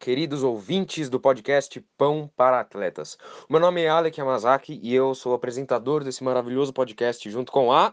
queridos 0.00 0.42
ouvintes 0.42 1.10
do 1.10 1.20
podcast 1.20 1.78
Pão 1.98 2.28
para 2.34 2.58
Atletas. 2.58 3.18
O 3.46 3.52
meu 3.52 3.60
nome 3.60 3.82
é 3.82 3.88
Alec 3.90 4.18
Yamazaki 4.18 4.80
e 4.82 4.94
eu 4.94 5.14
sou 5.14 5.34
apresentador 5.34 6.02
desse 6.02 6.24
maravilhoso 6.24 6.72
podcast 6.72 7.30
junto 7.30 7.52
com 7.52 7.70
a 7.70 7.92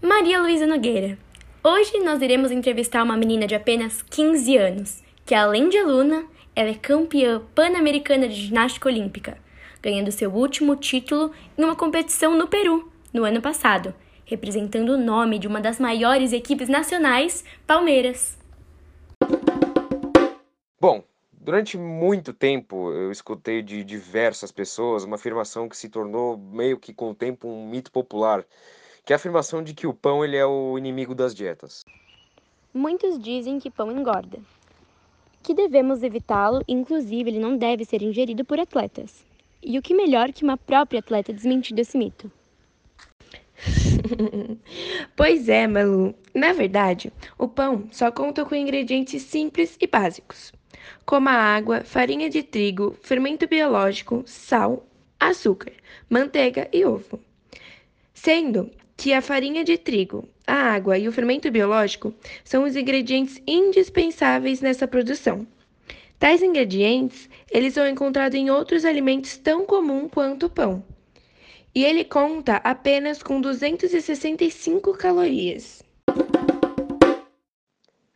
Maria 0.00 0.40
Luísa 0.40 0.68
Nogueira. 0.68 1.18
Hoje 1.64 1.98
nós 1.98 2.22
iremos 2.22 2.52
entrevistar 2.52 3.02
uma 3.02 3.16
menina 3.16 3.44
de 3.44 3.56
apenas 3.56 4.02
15 4.02 4.56
anos, 4.56 5.02
que 5.26 5.34
além 5.34 5.68
de 5.68 5.76
aluna, 5.76 6.24
ela 6.54 6.70
é 6.70 6.74
campeã 6.74 7.42
pan-americana 7.56 8.28
de 8.28 8.36
ginástica 8.36 8.88
olímpica, 8.88 9.36
ganhando 9.82 10.12
seu 10.12 10.32
último 10.32 10.76
título 10.76 11.32
em 11.58 11.64
uma 11.64 11.74
competição 11.74 12.38
no 12.38 12.46
Peru, 12.46 12.88
no 13.12 13.24
ano 13.24 13.42
passado, 13.42 13.92
representando 14.24 14.90
o 14.90 14.96
nome 14.96 15.40
de 15.40 15.48
uma 15.48 15.60
das 15.60 15.80
maiores 15.80 16.32
equipes 16.32 16.68
nacionais, 16.68 17.44
Palmeiras. 17.66 18.37
Bom, 20.80 21.02
durante 21.32 21.76
muito 21.76 22.32
tempo 22.32 22.92
eu 22.92 23.10
escutei 23.10 23.62
de 23.62 23.82
diversas 23.82 24.52
pessoas 24.52 25.02
uma 25.02 25.16
afirmação 25.16 25.68
que 25.68 25.76
se 25.76 25.88
tornou 25.88 26.38
meio 26.38 26.78
que 26.78 26.94
com 26.94 27.10
o 27.10 27.14
tempo 27.14 27.48
um 27.48 27.68
mito 27.68 27.90
popular, 27.90 28.46
que 29.04 29.12
é 29.12 29.14
a 29.14 29.16
afirmação 29.16 29.60
de 29.60 29.74
que 29.74 29.88
o 29.88 29.92
pão 29.92 30.24
ele 30.24 30.36
é 30.36 30.46
o 30.46 30.78
inimigo 30.78 31.16
das 31.16 31.34
dietas. 31.34 31.84
Muitos 32.72 33.18
dizem 33.18 33.58
que 33.58 33.72
pão 33.72 33.90
engorda, 33.90 34.38
que 35.42 35.52
devemos 35.52 36.04
evitá-lo, 36.04 36.62
inclusive 36.68 37.28
ele 37.28 37.40
não 37.40 37.56
deve 37.56 37.84
ser 37.84 38.00
ingerido 38.00 38.44
por 38.44 38.60
atletas. 38.60 39.26
E 39.60 39.80
o 39.80 39.82
que 39.82 39.92
melhor 39.92 40.32
que 40.32 40.44
uma 40.44 40.56
própria 40.56 41.00
atleta 41.00 41.32
desmentir 41.32 41.74
desse 41.74 41.98
mito? 41.98 42.30
pois 45.16 45.48
é, 45.48 45.66
Malu. 45.66 46.14
Na 46.32 46.52
verdade, 46.52 47.12
o 47.36 47.48
pão 47.48 47.88
só 47.90 48.12
conta 48.12 48.44
com 48.44 48.54
ingredientes 48.54 49.22
simples 49.22 49.76
e 49.80 49.88
básicos 49.88 50.52
como 51.04 51.28
a 51.28 51.32
água, 51.32 51.82
farinha 51.84 52.28
de 52.28 52.42
trigo, 52.42 52.96
fermento 53.02 53.46
biológico, 53.46 54.22
sal, 54.26 54.86
açúcar, 55.18 55.72
manteiga 56.08 56.68
e 56.72 56.84
ovo. 56.84 57.20
Sendo 58.14 58.70
que 58.96 59.12
a 59.12 59.22
farinha 59.22 59.64
de 59.64 59.78
trigo, 59.78 60.28
a 60.46 60.54
água 60.54 60.98
e 60.98 61.06
o 61.06 61.12
fermento 61.12 61.50
biológico 61.50 62.12
são 62.42 62.64
os 62.64 62.74
ingredientes 62.74 63.40
indispensáveis 63.46 64.60
nessa 64.60 64.88
produção. 64.88 65.46
Tais 66.18 66.42
ingredientes, 66.42 67.30
eles 67.48 67.74
são 67.74 67.86
encontrados 67.86 68.36
em 68.36 68.50
outros 68.50 68.84
alimentos 68.84 69.36
tão 69.36 69.64
comuns 69.64 70.10
quanto 70.10 70.46
o 70.46 70.50
pão. 70.50 70.84
E 71.72 71.84
ele 71.84 72.04
conta 72.04 72.56
apenas 72.56 73.22
com 73.22 73.40
265 73.40 74.94
calorias. 74.94 75.80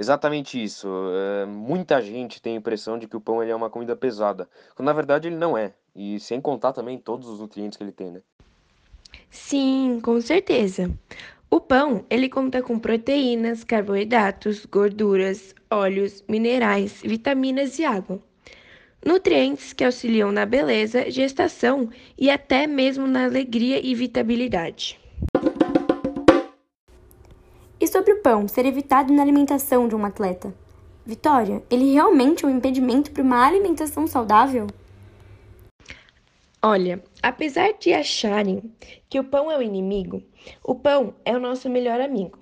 Exatamente 0.00 0.62
isso. 0.62 0.88
É, 1.12 1.44
muita 1.44 2.00
gente 2.00 2.40
tem 2.40 2.54
a 2.54 2.56
impressão 2.56 2.98
de 2.98 3.06
que 3.06 3.18
o 3.18 3.20
pão 3.20 3.42
ele 3.42 3.52
é 3.52 3.54
uma 3.54 3.68
comida 3.68 3.94
pesada, 3.94 4.48
quando 4.74 4.86
na 4.86 4.94
verdade 4.94 5.28
ele 5.28 5.36
não 5.36 5.58
é. 5.58 5.74
E 5.94 6.18
sem 6.18 6.40
contar 6.40 6.72
também 6.72 6.96
todos 6.96 7.28
os 7.28 7.38
nutrientes 7.38 7.76
que 7.76 7.84
ele 7.84 7.92
tem, 7.92 8.10
né? 8.10 8.22
Sim, 9.28 10.00
com 10.02 10.18
certeza. 10.18 10.90
O 11.50 11.60
pão, 11.60 12.06
ele 12.08 12.30
conta 12.30 12.62
com 12.62 12.78
proteínas, 12.78 13.62
carboidratos, 13.62 14.64
gorduras, 14.64 15.54
óleos, 15.70 16.24
minerais, 16.26 17.02
vitaminas 17.04 17.78
e 17.78 17.84
água. 17.84 18.18
Nutrientes 19.04 19.74
que 19.74 19.84
auxiliam 19.84 20.30
na 20.30 20.46
beleza, 20.46 21.10
gestação 21.10 21.90
e 22.16 22.30
até 22.30 22.66
mesmo 22.66 23.06
na 23.06 23.24
alegria 23.24 23.84
e 23.84 23.94
vitabilidade. 23.94 24.99
Sobre 28.00 28.14
o 28.14 28.22
pão 28.22 28.48
ser 28.48 28.64
evitado 28.64 29.12
na 29.12 29.20
alimentação 29.20 29.86
de 29.86 29.94
um 29.94 30.06
atleta? 30.06 30.54
Vitória, 31.04 31.62
ele 31.68 31.92
realmente 31.92 32.46
é 32.46 32.48
um 32.48 32.56
impedimento 32.56 33.10
para 33.10 33.22
uma 33.22 33.46
alimentação 33.46 34.06
saudável? 34.06 34.68
Olha, 36.62 37.04
apesar 37.22 37.74
de 37.78 37.92
acharem 37.92 38.72
que 39.06 39.20
o 39.20 39.24
pão 39.24 39.50
é 39.50 39.58
o 39.58 39.62
inimigo, 39.62 40.22
o 40.64 40.74
pão 40.74 41.12
é 41.26 41.36
o 41.36 41.40
nosso 41.40 41.68
melhor 41.68 42.00
amigo, 42.00 42.38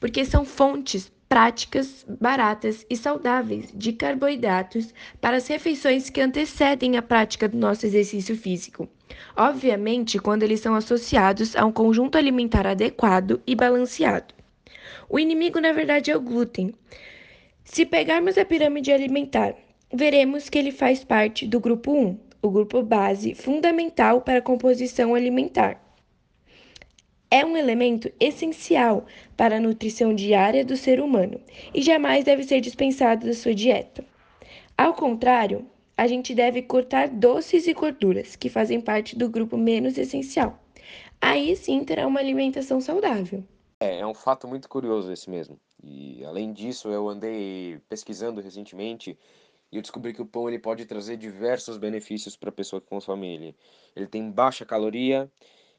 porque 0.00 0.24
são 0.24 0.46
fontes 0.46 1.12
práticas, 1.28 2.06
baratas 2.18 2.86
e 2.88 2.96
saudáveis 2.96 3.70
de 3.74 3.92
carboidratos 3.92 4.94
para 5.20 5.36
as 5.36 5.46
refeições 5.46 6.08
que 6.08 6.22
antecedem 6.22 6.96
a 6.96 7.02
prática 7.02 7.46
do 7.46 7.58
nosso 7.58 7.84
exercício 7.84 8.34
físico. 8.34 8.88
Obviamente, 9.36 10.18
quando 10.18 10.42
eles 10.42 10.60
são 10.60 10.74
associados 10.74 11.54
a 11.54 11.66
um 11.66 11.72
conjunto 11.72 12.16
alimentar 12.16 12.66
adequado 12.66 13.42
e 13.46 13.54
balanceado. 13.54 14.41
O 15.08 15.18
inimigo, 15.18 15.60
na 15.60 15.72
verdade, 15.72 16.10
é 16.10 16.16
o 16.16 16.20
glúten. 16.20 16.74
Se 17.64 17.86
pegarmos 17.86 18.36
a 18.38 18.44
pirâmide 18.44 18.92
alimentar, 18.92 19.54
veremos 19.92 20.48
que 20.48 20.58
ele 20.58 20.72
faz 20.72 21.04
parte 21.04 21.46
do 21.46 21.60
grupo 21.60 21.92
1, 21.92 22.18
o 22.42 22.50
grupo 22.50 22.82
base 22.82 23.34
fundamental 23.34 24.20
para 24.20 24.38
a 24.38 24.42
composição 24.42 25.14
alimentar. 25.14 25.80
É 27.30 27.46
um 27.46 27.56
elemento 27.56 28.12
essencial 28.20 29.06
para 29.36 29.56
a 29.56 29.60
nutrição 29.60 30.14
diária 30.14 30.64
do 30.64 30.76
ser 30.76 31.00
humano 31.00 31.40
e 31.72 31.80
jamais 31.80 32.24
deve 32.24 32.42
ser 32.42 32.60
dispensado 32.60 33.26
da 33.26 33.32
sua 33.32 33.54
dieta. 33.54 34.04
Ao 34.76 34.92
contrário, 34.92 35.64
a 35.96 36.06
gente 36.06 36.34
deve 36.34 36.62
cortar 36.62 37.08
doces 37.08 37.66
e 37.66 37.72
gorduras, 37.72 38.34
que 38.34 38.48
fazem 38.48 38.80
parte 38.80 39.16
do 39.16 39.28
grupo 39.28 39.56
menos 39.56 39.96
essencial. 39.96 40.58
Aí 41.20 41.54
sim 41.54 41.84
terá 41.84 42.06
uma 42.06 42.20
alimentação 42.20 42.80
saudável. 42.80 43.44
É, 43.82 43.98
é 44.00 44.06
um 44.06 44.14
fato 44.14 44.46
muito 44.46 44.68
curioso 44.68 45.12
esse 45.12 45.28
mesmo. 45.28 45.60
E 45.82 46.24
além 46.24 46.52
disso, 46.52 46.88
eu 46.88 47.08
andei 47.08 47.80
pesquisando 47.88 48.40
recentemente 48.40 49.18
e 49.72 49.76
eu 49.76 49.82
descobri 49.82 50.12
que 50.14 50.22
o 50.22 50.26
pão 50.26 50.48
ele 50.48 50.58
pode 50.58 50.84
trazer 50.86 51.16
diversos 51.16 51.78
benefícios 51.78 52.36
para 52.36 52.50
a 52.50 52.52
pessoa 52.52 52.80
que 52.80 52.88
consome 52.88 53.34
ele. 53.34 53.56
Ele 53.96 54.06
tem 54.06 54.30
baixa 54.30 54.66
caloria, 54.66 55.32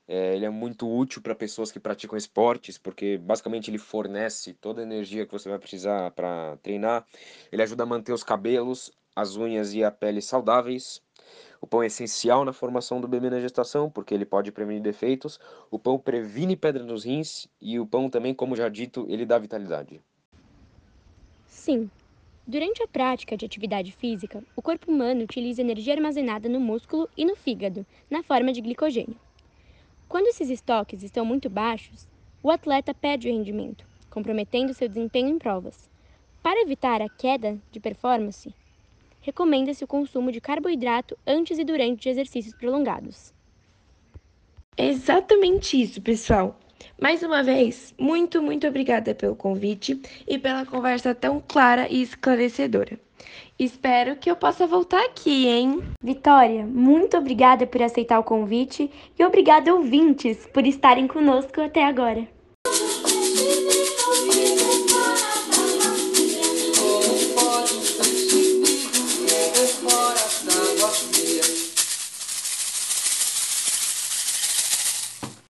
é, 0.08 0.36
ele 0.36 0.46
é 0.46 0.50
muito 0.50 0.90
útil 0.90 1.22
para 1.22 1.36
pessoas 1.36 1.72
que 1.72 1.80
praticam 1.82 2.18
esportes, 2.18 2.80
porque 2.80 3.20
basicamente 3.20 3.72
ele 3.72 3.80
fornece 3.80 4.56
toda 4.56 4.82
a 4.82 4.86
energia 4.86 5.28
que 5.28 5.34
você 5.34 5.50
vai 5.50 5.60
precisar 5.60 6.12
para 6.14 6.58
treinar. 6.64 7.06
Ele 7.52 7.64
ajuda 7.64 7.84
a 7.84 7.88
manter 7.88 8.14
os 8.14 8.24
cabelos, 8.24 8.92
as 9.16 9.38
unhas 9.38 9.76
e 9.76 9.84
a 9.86 9.92
pele 9.92 10.24
saudáveis. 10.24 11.03
O 11.62 11.68
pão 11.68 11.82
é 11.82 11.88
essencial 11.88 12.44
na 12.44 12.52
formação 12.52 13.00
do 13.00 13.08
bebê 13.08 13.30
na 13.30 13.40
gestação, 13.40 13.90
porque 13.90 14.14
ele 14.14 14.26
pode 14.26 14.52
prevenir 14.52 14.82
defeitos. 14.82 15.40
O 15.72 15.80
pão 15.80 15.98
previne 15.98 16.56
pedra 16.56 16.84
nos 16.84 17.06
rins 17.06 17.48
e 17.62 17.80
o 17.80 17.86
pão 17.86 18.10
também, 18.10 18.34
como 18.34 18.56
já 18.56 18.68
dito, 18.68 19.06
ele 19.10 19.26
dá 19.26 19.38
vitalidade. 19.38 20.02
Sim. 21.48 21.90
Durante 22.46 22.84
a 22.84 22.88
prática 22.88 23.38
de 23.38 23.46
atividade 23.46 23.94
física, 23.94 24.44
o 24.54 24.62
corpo 24.62 24.92
humano 24.92 25.24
utiliza 25.24 25.62
energia 25.62 25.94
armazenada 25.94 26.50
no 26.50 26.60
músculo 26.60 27.08
e 27.16 27.24
no 27.24 27.36
fígado, 27.38 27.86
na 28.10 28.22
forma 28.22 28.52
de 28.52 28.60
glicogênio. 28.60 29.16
Quando 30.10 30.28
esses 30.28 30.50
estoques 30.50 31.02
estão 31.02 31.24
muito 31.24 31.50
baixos, 31.50 32.06
o 32.44 32.52
atleta 32.52 32.94
perde 32.94 33.30
o 33.30 33.32
rendimento, 33.32 33.86
comprometendo 34.10 34.74
seu 34.74 34.90
desempenho 34.90 35.30
em 35.30 35.40
provas. 35.40 35.90
Para 36.44 36.62
evitar 36.62 37.02
a 37.02 37.08
queda 37.08 37.58
de 37.72 37.80
performance, 37.80 38.54
recomenda-se 39.24 39.84
o 39.84 39.88
consumo 39.88 40.32
de 40.32 40.40
carboidrato 40.40 41.18
antes 41.26 41.58
e 41.58 41.64
durante 41.64 42.08
exercícios 42.08 42.54
prolongados. 42.54 43.34
Exatamente 44.78 45.82
isso, 45.82 46.02
pessoal. 46.02 46.60
Mais 47.02 47.24
uma 47.24 47.42
vez, 47.42 47.94
muito, 47.98 48.42
muito 48.42 48.68
obrigada 48.68 49.16
pelo 49.16 49.36
convite 49.36 50.00
e 50.28 50.38
pela 50.38 50.66
conversa 50.66 51.16
tão 51.16 51.42
clara 51.48 51.88
e 51.90 52.02
esclarecedora. 52.02 53.00
Espero 53.58 54.18
que 54.18 54.30
eu 54.30 54.36
possa 54.36 54.68
voltar 54.68 55.04
aqui, 55.06 55.48
hein? 55.48 55.82
Vitória, 56.02 56.66
muito 56.66 57.16
obrigada 57.16 57.66
por 57.66 57.82
aceitar 57.82 58.20
o 58.20 58.24
convite 58.24 58.92
e 59.18 59.24
obrigada, 59.24 59.74
ouvintes, 59.74 60.46
por 60.48 60.66
estarem 60.66 61.08
conosco 61.08 61.62
até 61.62 61.86
agora. 61.86 62.28